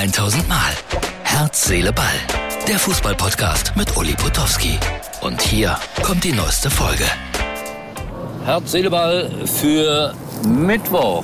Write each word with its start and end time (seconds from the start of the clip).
1000 0.00 0.48
Mal. 0.48 0.72
Herz, 1.24 1.66
Seele, 1.66 1.92
Ball. 1.92 2.06
Der 2.66 2.78
Fußballpodcast 2.78 3.76
mit 3.76 3.94
Uli 3.98 4.14
Potowski. 4.14 4.78
Und 5.20 5.42
hier 5.42 5.76
kommt 6.02 6.24
die 6.24 6.32
neueste 6.32 6.70
Folge. 6.70 7.04
Herz, 8.46 8.72
Seele, 8.72 8.88
Ball 8.88 9.30
für 9.44 10.14
Mittwoch. 10.48 11.22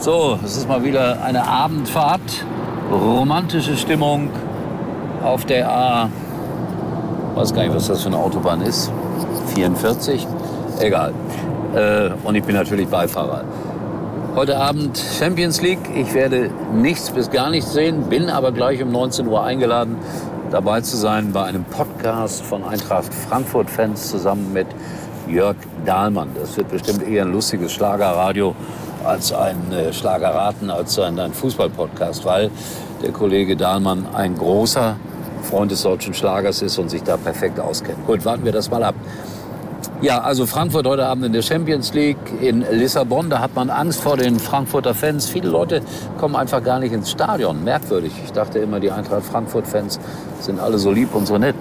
So, 0.00 0.38
es 0.42 0.56
ist 0.56 0.66
mal 0.66 0.82
wieder 0.82 1.22
eine 1.22 1.46
Abendfahrt. 1.46 2.46
Romantische 2.90 3.76
Stimmung 3.76 4.30
auf 5.22 5.44
der 5.44 5.68
A. 5.68 6.08
Weiß 7.34 7.52
gar 7.52 7.64
nicht, 7.64 7.74
was 7.74 7.88
das 7.88 8.00
für 8.00 8.08
eine 8.08 8.16
Autobahn 8.16 8.62
ist. 8.62 8.90
44. 9.54 10.26
Egal. 10.80 11.12
Äh, 11.74 12.08
und 12.24 12.34
ich 12.34 12.42
bin 12.42 12.56
natürlich 12.56 12.88
Beifahrer. 12.88 13.44
Heute 14.38 14.56
Abend 14.56 14.96
Champions 15.18 15.62
League. 15.62 15.80
Ich 15.96 16.14
werde 16.14 16.48
nichts 16.72 17.10
bis 17.10 17.28
gar 17.28 17.50
nichts 17.50 17.72
sehen, 17.72 18.04
bin 18.04 18.30
aber 18.30 18.52
gleich 18.52 18.80
um 18.80 18.92
19 18.92 19.26
Uhr 19.26 19.42
eingeladen, 19.42 19.96
dabei 20.52 20.80
zu 20.80 20.96
sein 20.96 21.32
bei 21.32 21.42
einem 21.42 21.64
Podcast 21.64 22.42
von 22.42 22.62
Eintracht 22.62 23.12
Frankfurt-Fans 23.12 24.08
zusammen 24.08 24.52
mit 24.52 24.68
Jörg 25.28 25.56
Dahlmann. 25.84 26.28
Das 26.38 26.56
wird 26.56 26.68
bestimmt 26.68 27.02
eher 27.02 27.24
ein 27.24 27.32
lustiges 27.32 27.72
Schlagerradio 27.72 28.54
als 29.04 29.32
ein 29.32 29.72
äh, 29.72 29.92
Schlagerraten, 29.92 30.70
als 30.70 30.96
ein, 31.00 31.18
ein 31.18 31.32
Fußballpodcast, 31.32 32.24
weil 32.24 32.52
der 33.02 33.10
Kollege 33.10 33.56
Dahlmann 33.56 34.06
ein 34.14 34.36
großer 34.36 34.94
Freund 35.50 35.72
des 35.72 35.82
deutschen 35.82 36.14
Schlagers 36.14 36.62
ist 36.62 36.78
und 36.78 36.90
sich 36.90 37.02
da 37.02 37.16
perfekt 37.16 37.58
auskennt. 37.58 38.06
Gut, 38.06 38.24
warten 38.24 38.44
wir 38.44 38.52
das 38.52 38.70
mal 38.70 38.84
ab. 38.84 38.94
Ja, 40.00 40.20
also 40.20 40.46
Frankfurt 40.46 40.86
heute 40.86 41.04
Abend 41.06 41.24
in 41.24 41.32
der 41.32 41.42
Champions 41.42 41.92
League 41.92 42.18
in 42.40 42.64
Lissabon. 42.70 43.30
Da 43.30 43.40
hat 43.40 43.56
man 43.56 43.68
Angst 43.68 44.00
vor 44.00 44.16
den 44.16 44.38
Frankfurter 44.38 44.94
Fans. 44.94 45.28
Viele 45.28 45.48
Leute 45.48 45.82
kommen 46.18 46.36
einfach 46.36 46.62
gar 46.62 46.78
nicht 46.78 46.92
ins 46.92 47.10
Stadion. 47.10 47.64
Merkwürdig. 47.64 48.12
Ich 48.24 48.30
dachte 48.30 48.60
immer, 48.60 48.78
die 48.78 48.92
Eintracht 48.92 49.24
Frankfurt-Fans 49.24 49.98
sind 50.38 50.60
alle 50.60 50.78
so 50.78 50.92
lieb 50.92 51.16
und 51.16 51.26
so 51.26 51.36
nett. 51.36 51.56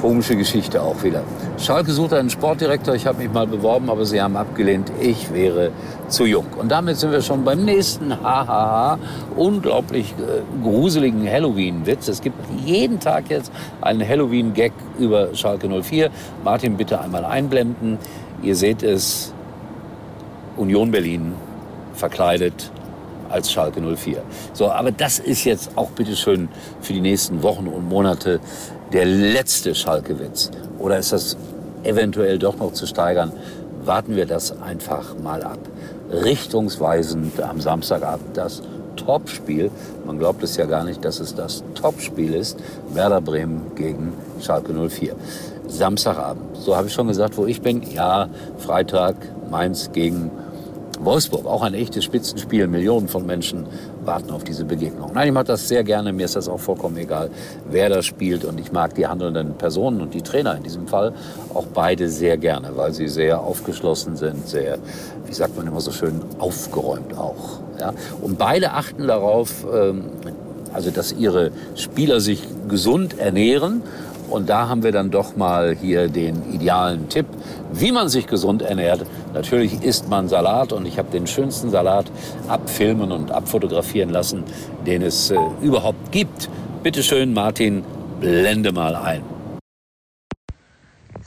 Komische 0.00 0.36
Geschichte 0.36 0.80
auch 0.80 1.02
wieder. 1.02 1.24
Schalke 1.58 1.90
sucht 1.90 2.12
einen 2.12 2.30
Sportdirektor. 2.30 2.94
Ich 2.94 3.04
habe 3.04 3.18
mich 3.18 3.32
mal 3.32 3.48
beworben, 3.48 3.90
aber 3.90 4.04
sie 4.04 4.22
haben 4.22 4.36
abgelehnt. 4.36 4.92
Ich 5.00 5.32
wäre 5.32 5.72
zu 6.08 6.24
jung. 6.24 6.46
Und 6.56 6.70
damit 6.70 6.98
sind 6.98 7.10
wir 7.10 7.20
schon 7.20 7.42
beim 7.44 7.64
nächsten 7.64 8.12
Hahaha. 8.22 8.98
Unglaublich 9.36 10.14
äh, 10.18 10.62
gruseligen 10.62 11.28
Halloween-Witz. 11.28 12.06
Es 12.06 12.20
gibt 12.20 12.36
jeden 12.64 13.00
Tag 13.00 13.28
jetzt 13.28 13.50
einen 13.80 14.06
Halloween-Gag 14.08 14.72
über 15.00 15.34
Schalke 15.34 15.68
04. 15.68 16.10
Martin, 16.44 16.76
bitte 16.76 17.00
einmal 17.00 17.24
einblenden. 17.24 17.98
Ihr 18.40 18.54
seht 18.54 18.84
es. 18.84 19.34
Union 20.56 20.90
Berlin 20.92 21.34
verkleidet 21.94 22.70
als 23.30 23.52
Schalke 23.52 23.80
04. 23.80 24.22
So, 24.52 24.70
aber 24.70 24.90
das 24.90 25.18
ist 25.18 25.44
jetzt 25.44 25.76
auch 25.76 25.90
bitteschön 25.90 26.48
für 26.80 26.92
die 26.92 27.00
nächsten 27.00 27.42
Wochen 27.42 27.66
und 27.66 27.88
Monate 27.88 28.40
der 28.92 29.04
letzte 29.04 29.74
Schalke-Witz? 29.74 30.50
Oder 30.78 30.98
ist 30.98 31.12
das 31.12 31.36
eventuell 31.82 32.38
doch 32.38 32.56
noch 32.56 32.72
zu 32.72 32.86
steigern? 32.86 33.32
Warten 33.84 34.16
wir 34.16 34.26
das 34.26 34.60
einfach 34.60 35.18
mal 35.22 35.42
ab. 35.42 35.58
Richtungsweisend 36.10 37.40
am 37.40 37.60
Samstagabend 37.60 38.36
das 38.36 38.62
Topspiel. 38.96 39.70
Man 40.06 40.18
glaubt 40.18 40.42
es 40.42 40.56
ja 40.56 40.66
gar 40.66 40.84
nicht, 40.84 41.04
dass 41.04 41.20
es 41.20 41.34
das 41.34 41.62
Topspiel 41.74 42.34
ist. 42.34 42.58
Werder 42.92 43.20
Bremen 43.20 43.74
gegen 43.74 44.12
Schalke 44.40 44.72
04. 44.72 45.14
Samstagabend. 45.68 46.56
So 46.56 46.76
habe 46.76 46.88
ich 46.88 46.94
schon 46.94 47.08
gesagt, 47.08 47.36
wo 47.36 47.46
ich 47.46 47.60
bin. 47.60 47.82
Ja, 47.92 48.28
Freitag 48.58 49.16
Mainz 49.50 49.90
gegen 49.92 50.30
Wolfsburg, 51.04 51.46
auch 51.46 51.62
ein 51.62 51.74
echtes 51.74 52.04
Spitzenspiel. 52.04 52.66
Millionen 52.66 53.08
von 53.08 53.26
Menschen 53.26 53.66
warten 54.04 54.30
auf 54.30 54.44
diese 54.44 54.64
Begegnung. 54.64 55.12
Nein, 55.14 55.28
ich 55.28 55.34
mache 55.34 55.44
das 55.44 55.68
sehr 55.68 55.84
gerne. 55.84 56.12
Mir 56.12 56.24
ist 56.24 56.36
das 56.36 56.48
auch 56.48 56.60
vollkommen 56.60 56.96
egal, 56.96 57.30
wer 57.70 57.88
das 57.88 58.06
spielt. 58.06 58.44
Und 58.44 58.58
ich 58.58 58.72
mag 58.72 58.94
die 58.94 59.06
handelnden 59.06 59.54
Personen 59.54 60.00
und 60.00 60.14
die 60.14 60.22
Trainer 60.22 60.56
in 60.56 60.62
diesem 60.62 60.86
Fall 60.88 61.12
auch 61.54 61.66
beide 61.66 62.08
sehr 62.08 62.36
gerne, 62.36 62.76
weil 62.76 62.92
sie 62.92 63.08
sehr 63.08 63.40
aufgeschlossen 63.40 64.16
sind, 64.16 64.48
sehr, 64.48 64.78
wie 65.26 65.32
sagt 65.32 65.56
man 65.56 65.66
immer 65.66 65.80
so 65.80 65.90
schön, 65.90 66.20
aufgeräumt 66.38 67.16
auch. 67.16 67.60
Ja? 67.80 67.92
Und 68.20 68.38
beide 68.38 68.72
achten 68.72 69.06
darauf, 69.06 69.66
ähm, 69.72 70.04
also 70.72 70.90
dass 70.90 71.12
ihre 71.12 71.50
Spieler 71.74 72.20
sich 72.20 72.42
gesund 72.68 73.18
ernähren 73.18 73.82
und 74.30 74.48
da 74.48 74.68
haben 74.68 74.82
wir 74.82 74.92
dann 74.92 75.10
doch 75.10 75.36
mal 75.36 75.74
hier 75.74 76.08
den 76.08 76.52
idealen 76.52 77.08
Tipp, 77.08 77.26
wie 77.72 77.92
man 77.92 78.08
sich 78.08 78.26
gesund 78.26 78.62
ernährt. 78.62 79.04
Natürlich 79.34 79.82
isst 79.82 80.08
man 80.08 80.28
Salat 80.28 80.72
und 80.72 80.86
ich 80.86 80.98
habe 80.98 81.10
den 81.10 81.26
schönsten 81.26 81.70
Salat 81.70 82.10
abfilmen 82.48 83.12
und 83.12 83.30
abfotografieren 83.30 84.10
lassen, 84.10 84.44
den 84.86 85.02
es 85.02 85.30
äh, 85.30 85.36
überhaupt 85.60 86.12
gibt. 86.12 86.48
Bitte 86.82 87.02
schön, 87.02 87.32
Martin, 87.32 87.84
blende 88.20 88.72
mal 88.72 88.94
ein. 88.94 89.22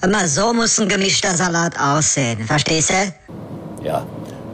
Immer 0.04 0.28
so 0.28 0.54
muss 0.54 0.80
ein 0.80 0.88
gemischter 0.88 1.36
Salat 1.36 1.80
aussehen, 1.80 2.40
verstehst 2.46 2.90
du? 2.90 3.86
Ja, 3.86 4.06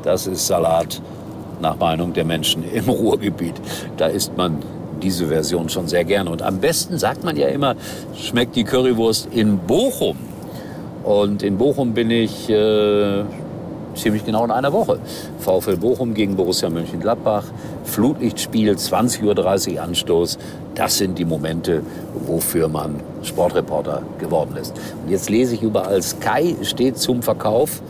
das 0.04 0.28
ist 0.28 0.48
Salat 0.48 1.02
nach 1.62 1.78
Meinung 1.78 2.14
der 2.14 2.26
Menschen 2.26 2.70
im 2.72 2.90
Ruhrgebiet. 2.90 3.56
Da 3.98 4.08
isst 4.08 4.36
man 4.36 4.62
diese 5.04 5.28
Version 5.28 5.70
schon 5.70 5.88
sehr 5.88 6.04
gerne. 6.04 6.30
Und 6.30 6.42
am 6.42 6.60
besten 6.60 6.98
sagt 6.98 7.24
man 7.24 7.36
ja 7.38 7.48
immer, 7.48 7.76
schmeckt 8.16 8.56
die 8.56 8.64
Currywurst 8.64 9.30
in 9.32 9.58
Bochum. 9.60 10.18
Und 11.04 11.44
in 11.44 11.58
Bochum 11.58 11.94
bin 11.94 12.12
ich 12.12 12.50
äh, 12.50 13.24
ziemlich 13.96 14.26
genau 14.26 14.46
in 14.46 14.52
einer 14.52 14.74
Woche. 14.74 15.00
VfL 15.40 15.78
Bochum 15.78 16.14
gegen 16.14 16.36
Borussia 16.36 16.70
Mönchengladbach, 16.70 17.46
Flutlichtspiel, 17.84 18.74
20.30 18.74 19.76
Uhr 19.76 19.82
Anstoß. 19.82 20.38
Das 20.76 20.98
sind 20.98 21.18
die 21.18 21.26
Momente, 21.26 21.82
wofür 22.26 22.68
man 22.68 22.96
Sportreporter 23.24 24.04
geworden 24.20 24.56
ist. 24.62 24.74
Und 25.04 25.12
jetzt 25.12 25.30
lese 25.30 25.56
ich 25.56 25.64
überall, 25.64 26.02
Sky 26.02 26.56
steht 26.62 26.98
zum 26.98 27.24
Verkauf. 27.24 27.82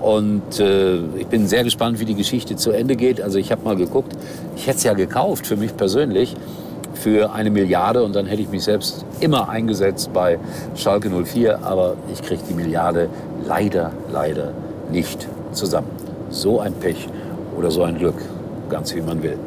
Und 0.00 0.60
äh, 0.60 0.96
ich 1.18 1.26
bin 1.26 1.46
sehr 1.46 1.64
gespannt, 1.64 2.00
wie 2.00 2.04
die 2.04 2.14
Geschichte 2.14 2.56
zu 2.56 2.70
Ende 2.70 2.96
geht. 2.96 3.20
Also 3.20 3.38
ich 3.38 3.50
habe 3.50 3.64
mal 3.64 3.76
geguckt, 3.76 4.12
ich 4.56 4.66
hätte 4.66 4.78
es 4.78 4.84
ja 4.84 4.92
gekauft 4.92 5.46
für 5.46 5.56
mich 5.56 5.76
persönlich 5.76 6.36
für 6.94 7.32
eine 7.32 7.50
Milliarde 7.50 8.02
und 8.02 8.14
dann 8.14 8.26
hätte 8.26 8.42
ich 8.42 8.48
mich 8.48 8.64
selbst 8.64 9.04
immer 9.20 9.48
eingesetzt 9.48 10.12
bei 10.12 10.38
Schalke 10.74 11.10
04, 11.10 11.64
aber 11.64 11.96
ich 12.12 12.22
kriege 12.22 12.42
die 12.48 12.54
Milliarde 12.54 13.08
leider, 13.46 13.92
leider 14.12 14.52
nicht 14.90 15.28
zusammen. 15.52 15.88
So 16.30 16.60
ein 16.60 16.72
Pech 16.74 17.08
oder 17.58 17.70
so 17.70 17.82
ein 17.82 17.98
Glück, 17.98 18.16
ganz 18.70 18.94
wie 18.94 19.00
man 19.00 19.22
will. 19.22 19.38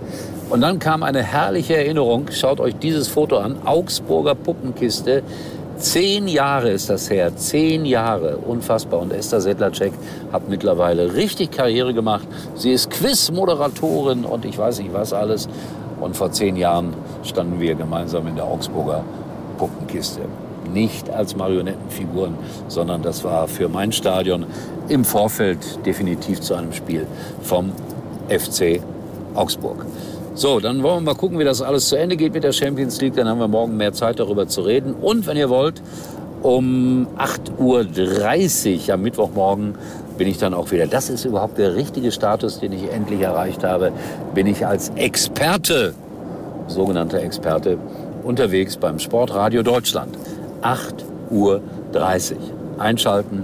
Und 0.49 0.61
dann 0.61 0.79
kam 0.79 1.03
eine 1.03 1.23
herrliche 1.23 1.75
Erinnerung, 1.75 2.27
schaut 2.31 2.59
euch 2.59 2.75
dieses 2.75 3.07
Foto 3.07 3.37
an, 3.37 3.57
Augsburger 3.65 4.35
Puppenkiste 4.35 5.23
Zehn 5.77 6.27
Jahre 6.27 6.71
ist 6.71 6.89
das 6.89 7.11
her, 7.11 7.35
zehn 7.35 7.85
Jahre, 7.85 8.37
unfassbar. 8.37 8.99
Und 8.99 9.13
Esther 9.13 9.41
Sedlacek 9.41 9.93
hat 10.33 10.49
mittlerweile 10.49 11.13
richtig 11.13 11.51
Karriere 11.51 11.93
gemacht. 11.93 12.27
Sie 12.55 12.71
ist 12.71 12.89
Quiz-Moderatorin 12.89 14.25
und 14.25 14.43
ich 14.43 14.57
weiß 14.57 14.79
nicht 14.79 14.91
was 14.91 15.13
alles. 15.13 15.47
Und 16.01 16.17
vor 16.17 16.31
zehn 16.31 16.55
Jahren 16.55 16.95
standen 17.23 17.59
wir 17.59 17.75
gemeinsam 17.75 18.25
in 18.27 18.35
der 18.35 18.45
Augsburger 18.45 19.03
Puppenkiste. 19.59 20.21
Nicht 20.73 21.11
als 21.11 21.35
Marionettenfiguren, 21.35 22.35
sondern 22.67 23.03
das 23.03 23.23
war 23.23 23.47
für 23.47 23.69
mein 23.69 23.91
Stadion 23.91 24.47
im 24.89 25.05
Vorfeld 25.05 25.85
definitiv 25.85 26.41
zu 26.41 26.55
einem 26.55 26.73
Spiel 26.73 27.05
vom 27.43 27.71
FC 28.29 28.81
Augsburg. 29.35 29.85
So, 30.37 30.59
dann 30.59 30.83
wollen 30.83 30.97
wir 30.97 31.13
mal 31.13 31.15
gucken, 31.15 31.39
wie 31.39 31.43
das 31.43 31.63
alles 31.63 31.87
zu 31.87 31.95
Ende 31.95 32.15
geht 32.15 32.35
mit 32.35 32.43
der 32.43 32.51
Champions 32.51 33.01
League. 33.01 33.15
Dann 33.15 33.27
haben 33.27 33.39
wir 33.39 33.47
morgen 33.47 33.75
mehr 33.75 33.91
Zeit 33.91 34.19
darüber 34.19 34.47
zu 34.47 34.61
reden. 34.61 34.93
Und 34.93 35.25
wenn 35.25 35.35
ihr 35.35 35.49
wollt, 35.49 35.81
um 36.43 37.07
8.30 37.17 38.87
Uhr 38.87 38.93
am 38.93 39.01
Mittwochmorgen 39.01 39.73
bin 40.15 40.27
ich 40.27 40.37
dann 40.37 40.53
auch 40.53 40.69
wieder. 40.69 40.85
Das 40.85 41.09
ist 41.09 41.25
überhaupt 41.25 41.57
der 41.57 41.73
richtige 41.73 42.11
Status, 42.11 42.59
den 42.59 42.71
ich 42.71 42.87
endlich 42.91 43.21
erreicht 43.21 43.63
habe. 43.63 43.91
Bin 44.35 44.45
ich 44.45 44.63
als 44.63 44.89
Experte, 44.89 45.95
sogenannter 46.67 47.19
Experte, 47.19 47.79
unterwegs 48.21 48.77
beim 48.77 48.99
Sportradio 48.99 49.63
Deutschland. 49.63 50.19
8.30 50.61 51.31
Uhr. 51.31 51.61
Einschalten 52.77 53.43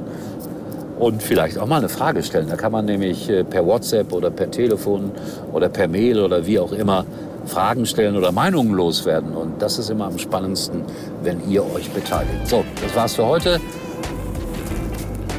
und 1.03 1.21
vielleicht 1.21 1.57
auch 1.57 1.67
mal 1.67 1.77
eine 1.77 1.89
Frage 1.89 2.23
stellen. 2.23 2.47
Da 2.47 2.55
kann 2.55 2.71
man 2.71 2.85
nämlich 2.85 3.29
äh, 3.29 3.44
per 3.44 3.65
WhatsApp 3.65 4.13
oder 4.13 4.31
per 4.31 4.50
Telefon 4.50 5.11
oder 5.51 5.67
per 5.67 5.89
Mail 5.89 6.21
oder 6.21 6.45
wie 6.47 6.57
auch 6.59 6.71
immer 6.71 7.05
Fragen 7.45 7.85
stellen 7.85 8.15
oder 8.15 8.31
Meinungen 8.31 8.73
loswerden. 8.73 9.33
Und 9.33 9.61
das 9.61 9.77
ist 9.79 9.89
immer 9.89 10.05
am 10.05 10.17
spannendsten, 10.17 10.83
wenn 11.21 11.50
ihr 11.50 11.63
euch 11.73 11.89
beteiligt. 11.89 12.47
So, 12.47 12.63
das 12.81 12.95
war's 12.95 13.15
für 13.15 13.25
heute. 13.25 13.59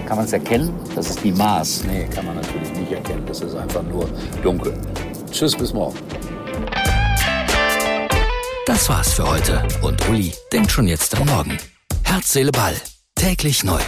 Kann 0.07 0.19
man 0.19 0.27
es 0.27 0.35
erkennen? 0.35 0.71
Das 0.95 1.09
ist 1.09 1.25
die 1.25 1.33
Maß. 1.33 1.85
Nee, 1.87 2.07
kann 2.15 2.27
man 2.27 2.37
natürlich 2.37 2.71
nicht 2.75 2.93
erkennen. 2.93 3.23
Das 3.27 3.41
ist 3.41 3.57
einfach 3.57 3.83
nur 3.83 4.07
dunkel. 4.43 4.75
Tschüss, 5.31 5.57
bis 5.57 5.73
morgen. 5.73 5.97
Das 8.67 8.89
war's 8.91 9.15
für 9.15 9.31
heute. 9.31 9.63
Und 9.81 10.07
Uli 10.11 10.35
denkt 10.53 10.71
schon 10.71 10.89
jetzt 10.89 11.19
am 11.19 11.27
Morgen. 11.27 11.57
Herz, 12.03 12.33
Seele, 12.33 12.53
Ball. 12.53 12.75
Täglich 13.15 13.65
neu. 13.65 13.81